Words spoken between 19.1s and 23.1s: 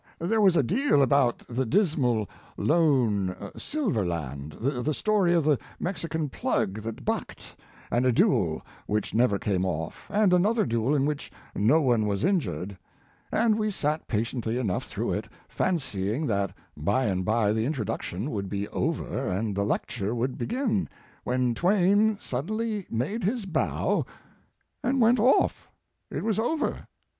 and the lecture would begin, when Twain suddenly